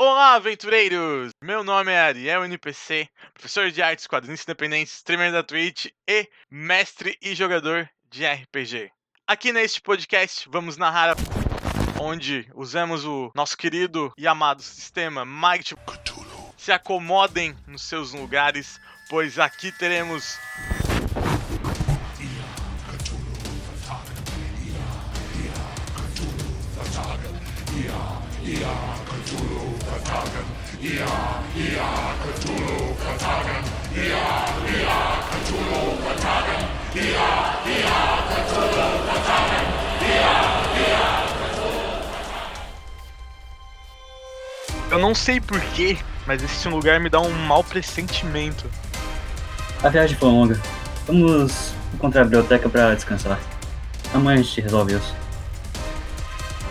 [0.00, 1.32] Olá, aventureiros!
[1.42, 7.18] Meu nome é Ariel NPC, professor de artes, quadrinhos independentes, streamer da Twitch e mestre
[7.20, 8.92] e jogador de RPG.
[9.26, 12.00] Aqui neste podcast vamos narrar a...
[12.00, 16.54] onde usamos o nosso querido e amado sistema Might Cthulhu.
[16.56, 18.80] Se acomodem nos seus lugares,
[19.10, 20.38] pois aqui teremos
[44.90, 48.70] Eu não sei porquê, mas esse lugar me dá um mau pressentimento.
[49.82, 50.60] A viagem foi longa.
[51.06, 53.38] Vamos encontrar a biblioteca pra descansar.
[54.14, 55.14] Amanhã a gente resolve isso.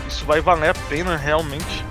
[0.08, 1.84] Isso vai valer a pena realmente.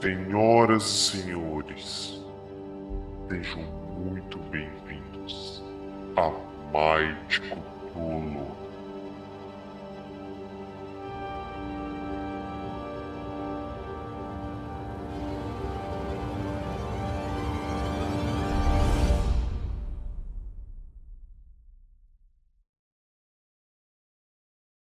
[0.00, 2.22] Senhoras e senhores,
[3.28, 3.62] sejam
[3.98, 5.60] muito bem-vindos
[6.16, 6.30] a
[6.72, 8.57] Might Cthulhu.